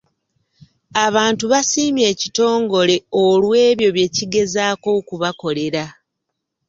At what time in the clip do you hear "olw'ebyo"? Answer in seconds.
3.23-3.89